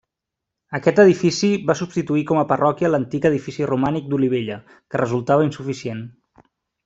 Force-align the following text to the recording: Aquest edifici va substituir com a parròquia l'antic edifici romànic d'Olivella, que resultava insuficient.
Aquest 0.77 1.01
edifici 1.01 1.49
va 1.71 1.75
substituir 1.81 2.23
com 2.31 2.39
a 2.43 2.45
parròquia 2.53 2.91
l'antic 2.93 3.27
edifici 3.31 3.69
romànic 3.73 4.09
d'Olivella, 4.13 4.57
que 4.93 5.03
resultava 5.05 5.47
insuficient. 5.51 6.01